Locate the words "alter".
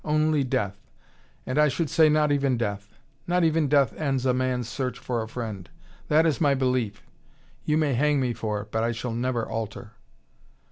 9.47-9.91